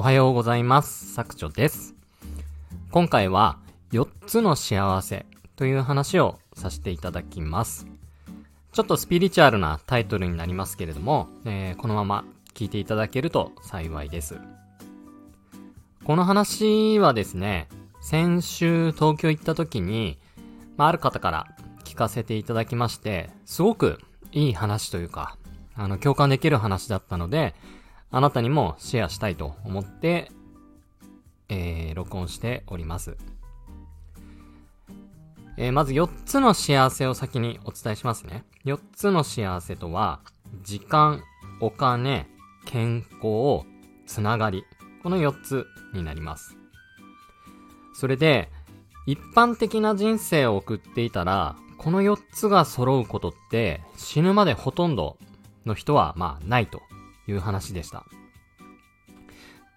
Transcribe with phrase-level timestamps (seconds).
[0.00, 1.12] おはようございます。
[1.12, 1.94] 作長です。
[2.90, 3.58] 今回は
[3.92, 5.26] 4つの幸せ
[5.56, 7.86] という話をさせていただきます。
[8.72, 12.24] ちょっとスピリチュアルなタイトルになりますけれども、えーこのまま
[12.54, 14.38] 聞いていただけると幸いです。
[16.06, 17.68] この話はですね、
[18.00, 20.18] 先週東京行った時に、
[20.78, 21.46] まあ、ある方から
[21.84, 23.98] 聞かせていただきまして、すごく
[24.32, 25.36] いい話というか、
[25.74, 27.54] あの、共感できる話だったので、
[28.10, 30.30] あなたにもシェアしたいと思って、
[31.48, 33.16] えー、録音しております。
[35.56, 38.44] えーまず4つの幸せを先にお伝えしますね。
[38.64, 40.20] 4つの幸せとは、
[40.62, 41.22] 時間、
[41.60, 42.26] お金、
[42.64, 43.66] 健康、
[44.06, 44.64] つながり。
[45.02, 46.56] この4つになります。
[47.94, 48.50] それで、
[49.06, 55.16] 一般的な人生を送っていたら、この4つが揃うことって死ぬまでほとんど
[55.64, 56.82] の人はまあないと
[57.30, 58.04] いう話でした。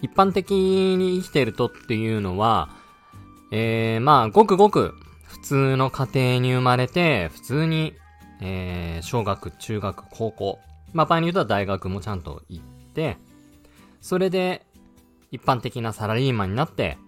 [0.00, 2.70] 一般的に生きてるとっていうのは、
[3.50, 7.94] えー、まあごくごく普通の家庭に生まれて、普通に、
[8.40, 10.58] えー、小学、中学、高校、
[10.92, 13.16] まあ場合によっては大学もちゃんと行って、
[14.00, 14.64] それで
[15.32, 16.98] 一般的なサラリーマンになって、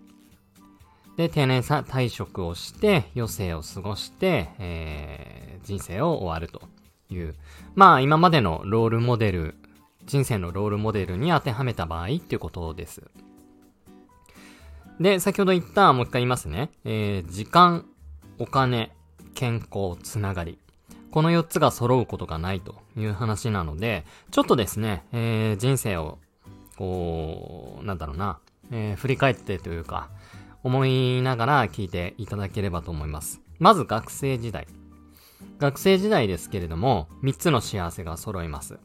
[1.16, 6.62] で、定年さ退職をして、余生を過ごして、えー、人生を終わると
[7.10, 7.34] いう。
[7.74, 9.54] まあ、今までのロールモデル、
[10.10, 13.04] 人生のロールモデルに当てはめた場合っていうことです。
[14.98, 16.70] で、先ほど言った、もう一回言いますね。
[16.84, 17.86] えー、時間、
[18.40, 18.90] お金、
[19.34, 20.58] 健康、つながり。
[21.12, 26.18] この4つが揃うことがないという話なので、ちょっとですね、えー、人生を、
[26.76, 28.40] こう、なんだろうな、
[28.72, 30.10] えー、振り返ってというか、
[30.64, 33.40] 思いながら聞いていただければと思います。
[33.60, 34.66] まず学生時代。
[35.60, 38.80] 学生時代ですけれども、3つの幸せが揃います。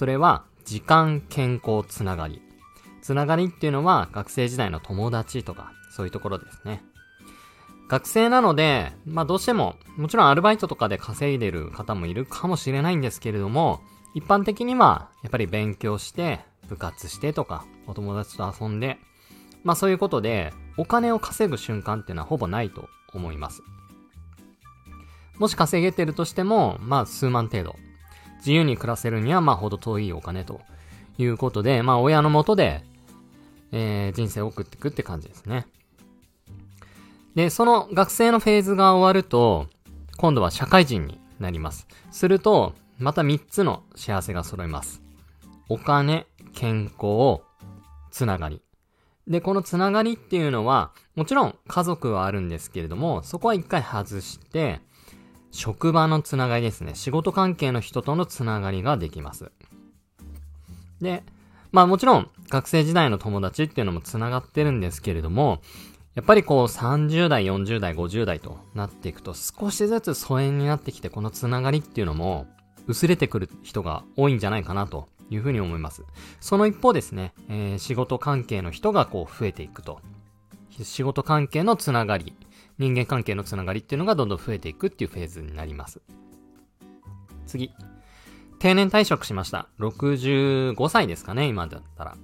[0.00, 2.40] それは、時間、健康、つながり。
[3.02, 6.82] つながりっていうのは、学生時代の友達とか、そういうところですね。
[7.86, 13.82] 学生なので、まあどうしても、もちろんアルバイトとかで稼いでる方もいるかもしれないんですけれども、
[14.14, 18.96] 一般的には、やっぱり勉強して、部活してとか、お友達と遊んで、
[19.64, 23.60] まあそういうことで、お金を稼ぐ瞬間っていうのはほぼないと思います。
[25.38, 27.76] もし稼げてるとしても、まあ数万程度。
[28.40, 30.60] 自由に暮らせるにはまあほど遠いお金と
[31.18, 32.82] いうことで、まあ親のもとで、
[33.72, 35.66] えー、人生を送っていくって感じですね。
[37.34, 39.68] で、その学生のフェーズが終わると、
[40.16, 41.86] 今度は社会人になります。
[42.10, 45.00] すると、また3つの幸せが揃います。
[45.68, 47.40] お金、健康、
[48.10, 48.60] つながり。
[49.28, 54.80] で、このつながりっていうのは、もちろん家族はあるんですけれども、そこは一回外して、
[55.50, 56.94] 職場のつながりですね。
[56.94, 59.50] 仕事関係の人とのつながりができます。
[61.00, 61.22] で、
[61.72, 65.60] まあもちろん学生時代の友達っていうのもつながってるんですけれども、
[66.14, 72.46] やっぱりこう30代、40代、50代となっていくと少しずつ疎遠になってきてこのつながりっていうのも
[72.88, 76.04] 薄れてくる人が多いんじゃないかなというふうに思います。
[76.40, 80.00] その一方ですね、えー仕事関係の人がこう増えていくと。
[80.82, 82.34] 仕事関係のつながり、
[82.80, 86.00] 人間関係のつながりっていうのがどんどん増えていくっていうフェーズになります。
[87.46, 87.70] 次。
[88.58, 89.68] 定年退職しました。
[89.80, 92.16] 65歳ですかね、今だったら。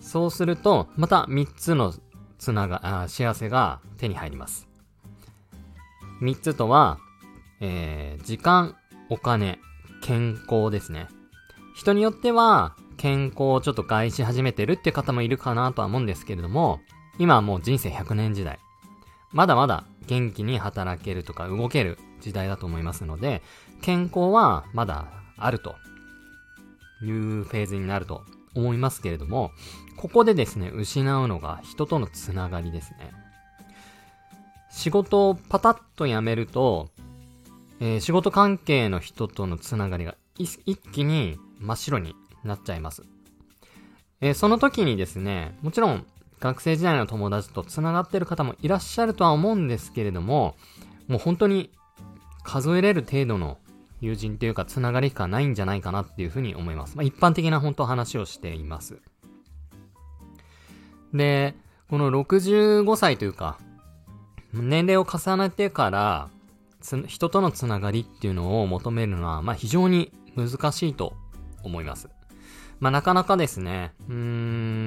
[0.00, 1.92] そうすると、また3つの
[2.38, 4.68] つなが、あ幸せが手に入ります。
[6.20, 7.00] 3つとは、
[7.60, 8.76] えー、時間、
[9.08, 9.58] お金、
[10.02, 11.08] 健康ですね。
[11.74, 16.78] 人によっては、健康をちょっと害し始めてるって方もいるかなとは思うんですけれども、
[17.18, 18.60] 今はもう人生100年時代。
[19.32, 23.42] まだまだ元気に働けるとか動ける時代だと思いますので、
[23.80, 25.06] 健康はまだ
[25.36, 25.74] あると
[27.02, 28.22] いうフェーズになると
[28.54, 29.50] 思いますけれども、
[29.96, 33.12] ここでですね、失うのが人とのつながりですね。
[34.70, 36.88] 仕事をパタッと辞めると、
[37.80, 40.58] えー仕事関係の人とのつながりが一
[40.92, 42.14] 気に真っ白に
[42.44, 43.02] なっちゃいます。
[44.20, 46.06] えーその時にですね、もちろん
[46.42, 50.56] 学生時代の友達とつながってる方もいらっしゃるとは思うんですけれども、
[51.06, 51.70] もう本当に
[52.42, 53.58] 数えれる程度の
[54.00, 56.96] 友人というかつながりしかないんじゃないかなっていうふうに思います。
[56.96, 58.98] まあ、一般的な本当話をしています。
[61.14, 61.54] で、
[61.88, 63.58] この65歳というか、
[64.52, 66.28] 年齢を重ねてから、
[66.80, 71.14] つ人とのつながりっていうのを求めるのは、まあ非常に難しいと
[71.62, 72.08] 思います。
[72.82, 74.14] まあなかなかですね、うー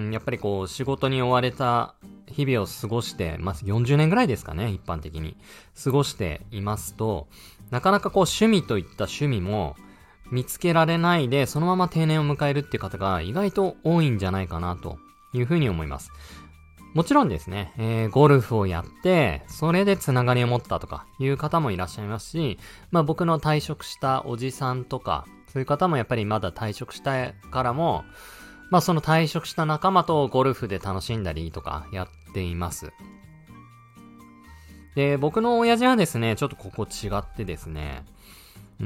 [0.09, 1.95] ん、やっぱりこう仕事に追われた
[2.27, 5.38] 日々を過ごして、まあ40年ぐらいですかね、一般的に。
[5.81, 7.30] 過ごしていますと、
[7.71, 9.77] なかなかこう趣味といった趣味も
[10.30, 14.97] 見つけられないで、そのまま定年を迎えるっていう方が意外と多いんじゃないかなと
[15.31, 16.12] いうふうに思います。
[16.95, 22.59] もちろんですね、えー、ゴルフをやって、それでつながりを持ったとかいう方もいらっしゃいますし、
[22.92, 25.25] まあ僕の退職したおじさんとか、
[25.56, 28.04] そういう方もやっぱりまだ退職したからも、
[28.72, 32.92] まあその退職した仲間とゴルフで楽しんだりとかやっています。
[34.96, 38.04] で、僕の親父はですね、ちょっとここ違ってですね、
[38.81, 38.86] うー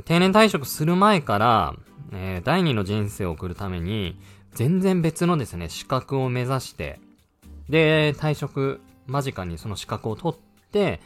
[0.00, 1.74] ん、定年退職する前から、
[2.12, 4.20] えー、第二の人生を送るために、
[4.52, 7.00] 全然別のですね、資格を目指して、
[7.70, 11.00] で、退職間近にその資格を取って、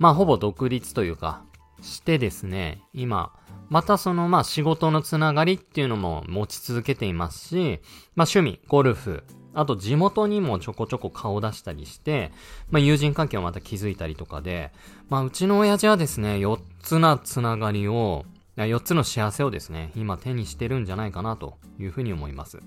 [0.00, 1.44] まあ、ほぼ独立というか、
[1.82, 3.32] してですね、今、
[3.68, 7.80] またその、まあ、仕事のつながりっていうのも持ち続けていますし、
[8.16, 9.24] まあ、趣味、ゴルフ、
[9.54, 12.32] あと地元にもちょこちょこ顔出したりして、
[12.70, 14.72] まあ、友人関係をまた築いたりとかで、
[15.08, 18.24] まあ、うちの親父はですね、4つなつながりを、
[18.56, 22.60] 4つの幸せをですね、今手にしてるんじゃないかなというふうに思います。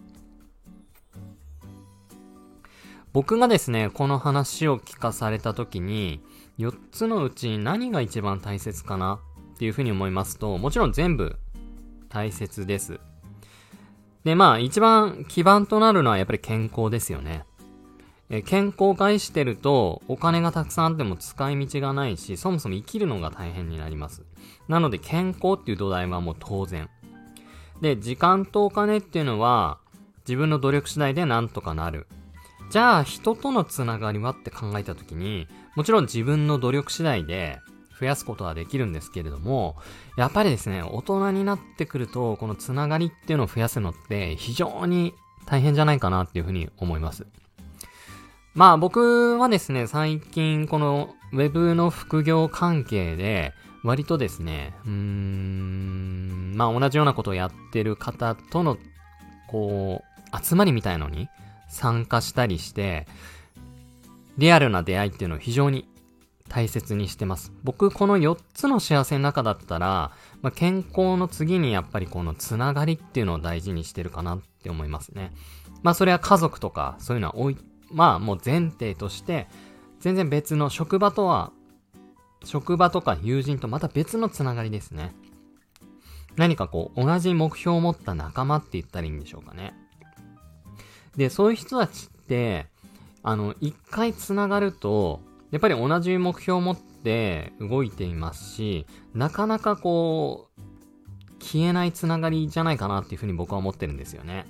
[3.14, 6.20] 僕がですね、この話を聞かされた時に、
[6.60, 9.20] 4つのうち何が一番大切かな
[9.56, 11.38] っていうふうに思いますと、もちろん全部
[12.10, 13.00] 大切です。
[14.24, 17.46] で、まあ一番基盤となるのはやっぱり健康ですよね。
[18.30, 24.24] え健康を害してるとお金がたくさんあっても使い道がないし、そもそも生きるのが大変になります。
[24.68, 26.90] なので健康っていう土台はもう当然。
[27.82, 29.80] で、時間とお金っていうのは
[30.26, 32.08] 自分の努力次第でなんとかなる。
[32.74, 37.60] じゃあ人とのつながりはって考えたときに、もちろん自分の努力次第で
[38.00, 39.76] 増やすことはできるんですけれども、
[40.18, 45.14] やっぱりですね、大人になってくると、このつながりっていうのを増やすのって非常に
[45.46, 47.28] 大変じゃないかなっていうふうに思います。
[48.56, 53.54] まあ僕はですね、最近この Web の副業関係で、
[53.84, 58.80] 割とですね、うーん、まあ同じようなことをやってる方との、
[59.48, 60.02] こ
[60.34, 61.30] う、集まりみたいのに
[61.74, 63.08] 参加したりして、
[64.38, 65.88] リアルな出会いっていうのを非常に
[66.48, 67.52] 大切にしてます。
[67.64, 70.12] 僕、この4つの幸せの中だったら、
[70.42, 75.32] まあ、健康の次にやっぱりこのつながりっていうのを大事にしてるかなって思いますね。
[75.82, 77.58] まあ、それは家族とか、そういうのは多い、
[77.92, 79.48] まあ、もう前提として、
[80.00, 81.52] 全然別の職場とは、
[82.44, 85.16] 職場とか友人とまた別のつながりですね。
[86.36, 89.74] 何かこう、同じ目標を持った仲間って言ったらいいんでしょうかね。
[91.16, 92.68] で、そういう人たちって、
[93.22, 95.22] あの、一回繋がると、
[95.52, 100.62] やっぱり同じ目標を持って動いていますし、なかなかこう、
[101.40, 104.46] 消えないつながりじゃないかなっていうふうに僕は思ってるんですよね。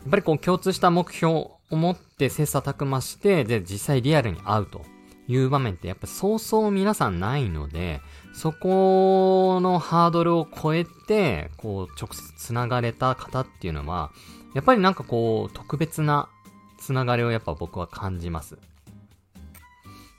[0.00, 4.84] やっぱりこう共通した目標を持って切磋琢磨して、で、実際リアルに会うと
[5.28, 8.00] いう場面ってやっぱそうそう皆さんないので、
[8.32, 14.10] そこのハードルを超えて、こう直接繋がれた方っていうのは、
[14.54, 16.30] やっぱりなんかこう、特別な
[16.78, 18.58] つながりをやっぱ僕は感じます。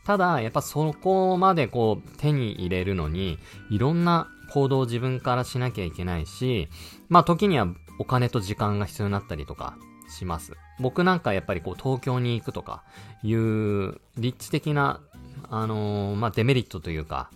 [0.06, 3.40] ただ、やっぱそこまでこう、手に入れるのに、
[3.72, 6.68] いろんな行動を自分からしなきゃいけないし、
[7.08, 7.68] まあ時には
[7.98, 9.78] お金と時間が必要になったりとか
[10.10, 10.54] します。
[10.80, 12.84] 僕なんかやっぱりこう東京に行くとか
[13.24, 15.02] いう立地的な、
[15.50, 17.30] あのー、まあデメリットというか、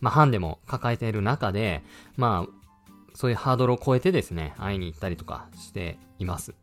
[0.00, 1.82] まあハンデも抱えている中で、
[2.16, 2.52] まあ
[3.14, 6.54] そういうハードルを超えてですね、会いに行ったりとかしています。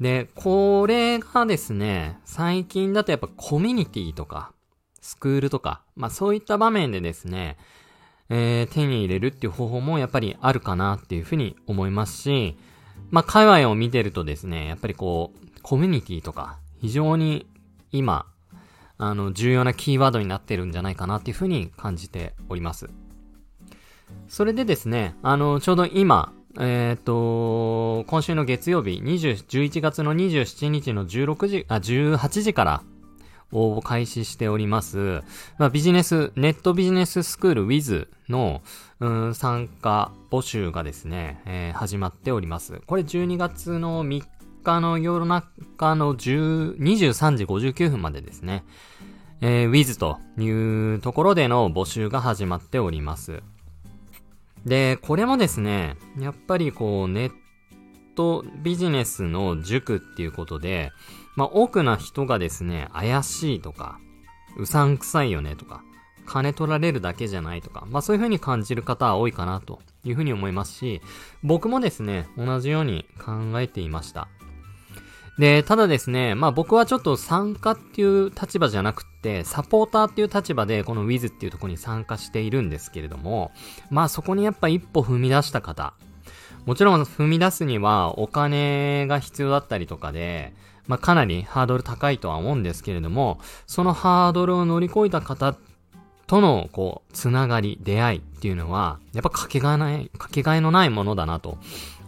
[0.00, 4.52] で、これがですね、最近だとやっぱコミュニティとか、
[5.00, 7.56] スクールとか、まあそういった場面でですね、
[8.30, 12.56] えー、手に入れるっていう方法もやっぱりあるかなっていうふうに思いますし、
[13.10, 17.46] まあ界隈を見てるとですね、やっぱりこう、コミュニティとか、非常に
[17.92, 18.26] 今、
[18.98, 22.90] あの、重要なキーワードになってるんじゃないかなっていうふうに感じております。
[24.28, 32.82] それでですね、あの、ちょうど今、えっ、ー、と、今週の月曜日、20、11月の27日の16時、あ、18時から
[33.52, 35.22] 応募開始しております。
[35.58, 38.62] まあ、ビジネス、ネットビジネススクール Wiz の、
[39.00, 42.80] うん、参加募集がですね、えー、始まっております。
[42.86, 44.22] これ12月の3
[44.62, 48.64] 日の夜中の10 23時59分までですね、
[49.40, 53.42] えー、Wiz というところでの募集が始まっております。
[54.66, 57.32] で、これもですね、やっぱりこう、ネッ
[58.20, 60.92] トビジネスの塾っていうことで、
[61.36, 63.98] まあ、多くの人がですね、怪しいとか、
[64.58, 65.82] うさんくさいよねとか、
[66.26, 71.00] 金取られるだけじゃないとか、まあそういう風に感じる方は多いかなという風に思いますし、
[71.42, 74.28] 僕もですね、同じように考えていました。
[75.38, 83.50] で、ただですね、まあ僕はちょっと参加っていう立場じゃなくて、サポーターっていう立場でこの Wiz っていうとこに参加しているんですけれども、
[83.88, 85.94] まあそこにやっぱ一歩踏み出した方、
[86.66, 90.52] もちろん踏み出すにはお金が必要だったりとかで、
[90.86, 95.56] まあかなりハードル高いとは思うんですけれども、そのハードルを乗り越えた方
[96.30, 101.58] との、こう、つながり、出会いっていうのは、やっぱかけがえない、かけがえのないものだなと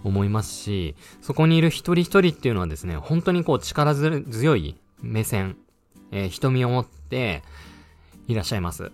[0.05, 5.57] 思いますし、そこにいる一人一人っていうのはですね、本当にこう力強い目線、
[6.13, 7.43] えー、瞳を持って
[8.29, 8.93] いらっしゃいます。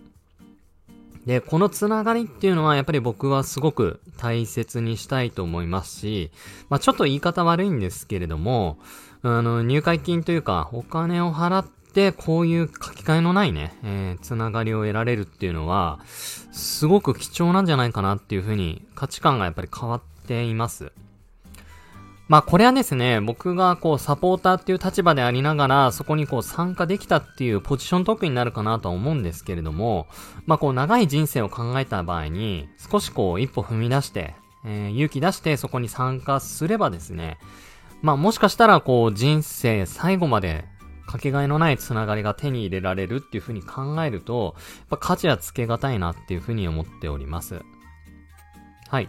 [1.29, 6.31] で、このつながりっていうのはやっぱり僕はすごく大切にしたいと思いますし、
[6.71, 8.79] まあちょっと言い方悪いんですけれども、
[9.21, 20.93] あの、入会金というかお金を払って、こういう書き換えのないね、えー、つながりを得られるっていうのは、すごく貴重なんじゃないかなっていうふうに価値観がやっぱり変わっています。
[22.29, 30.07] まあこれはですね、僕がこうサポーターっていう立場でありながら、そこにこう参加できたっていうポジショントークになるかなとは思うんですけれども、
[30.45, 34.35] まあこう長い人生を考えた場合に、少しこう一歩踏み出して、
[34.67, 37.39] えー、勇気出してそこに参加すればですね、
[38.03, 40.67] まあもしかしたらこう人生最後まで
[41.07, 47.63] かけがえのないつながりが手に入れられるっていう風に考えると、やっぱ価値はつけがたいなっていう風に思っております。
[48.89, 49.09] はい。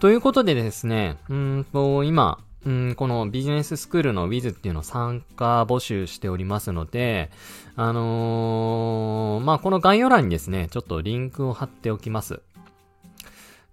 [0.00, 7.30] ということでですね、うんと、今、うん、このビジネススクールの Wiz っていうのを参加募集しておりますので、
[7.76, 12.40] あのー、まあ、この概要欄にですね、ちょっとリンクを貼っておきます。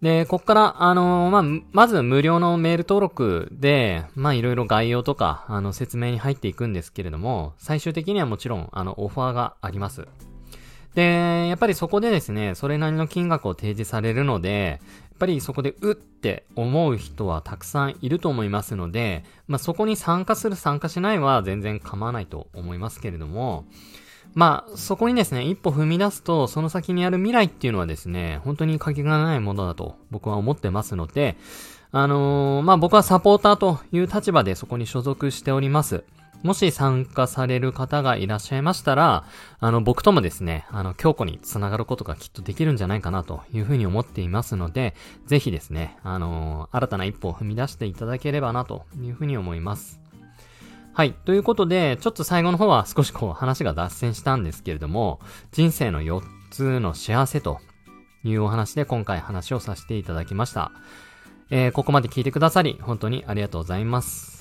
[0.02, 10.06] で、こっから、あのー、まあ、まず無料のメール登録で、ま、いろいろ概要とか、あの、説明に入っていくんですけれども、最終的にはもちろん、あの、オファーがあります。
[10.98, 14.82] で、やっぱりそこでですね、それなりの金額を提示されるので、
[15.18, 23.66] ぱりそこでうって思う人はたくさんいると思いますので、まあ、そこに参加する参加しないは全然構わないと思いますけれども、
[24.34, 31.38] まあ、そこにですね、一歩踏み出すと、その先にある未来っていうのはですね、本当に限がないものだと僕は思ってますので、
[31.92, 36.04] あのー、まあ僕はサポーターという立場でそこに所属しております。
[36.44, 39.26] もし参加される方がいらっしゃいましたら、
[39.60, 50.00] あの、僕ともですね、あの、強固につながることがきっとできるんじゃないかなというふうに思っていますので、ぜひですね、あの、新たな一歩を踏み出していただければなというふうに思います。
[50.94, 51.14] はい。
[51.14, 55.20] ということで、ちょっと最後の方は少しこう話が脱線したんですけれども、
[55.52, 57.60] 人生の4つの幸せと
[58.24, 60.72] いうお話で今回話をさせていただきました。
[61.50, 64.37] えー、ここまで聞いてくださり、本当にありがとうございます。